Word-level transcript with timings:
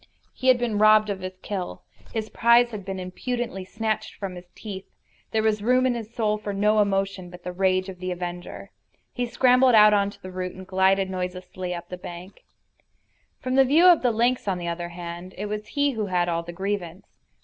He 0.33 0.47
had 0.47 0.57
been 0.57 0.79
robbed 0.79 1.11
of 1.11 1.19
his 1.19 1.37
kill. 1.43 1.83
His 2.11 2.27
prize 2.31 2.71
had 2.71 2.83
been 2.83 2.99
impudently 2.99 3.63
snatched 3.63 4.15
from 4.15 4.33
his 4.33 4.49
teeth. 4.55 4.87
There 5.29 5.43
was 5.43 5.61
room 5.61 5.85
in 5.85 5.93
his 5.93 6.11
soul 6.11 6.39
for 6.39 6.53
no 6.53 6.79
emotion 6.81 7.29
but 7.29 7.43
the 7.43 7.51
rage 7.51 7.87
of 7.87 7.99
the 7.99 8.09
avenger. 8.09 8.71
He 9.13 9.27
scrambled 9.27 9.75
out 9.75 9.93
on 9.93 10.09
to 10.09 10.19
the 10.19 10.31
root 10.31 10.55
and 10.55 10.65
glided 10.65 11.11
noiselessly 11.11 11.75
up 11.75 11.89
the 11.89 11.97
bank. 11.97 12.43
From 13.41 13.53
the 13.53 13.57
point 13.61 13.67
of 13.69 13.75
view 13.75 13.85
of 13.85 14.01
the 14.01 14.09
lynx, 14.09 14.47
on 14.47 14.57
the 14.57 14.67
other 14.67 14.89
hand, 14.89 15.35
it 15.37 15.45
was 15.45 15.67
he 15.67 15.91
who 15.91 16.07
had 16.07 16.27
all 16.27 16.41
the 16.41 16.51
grievance. 16.51 17.19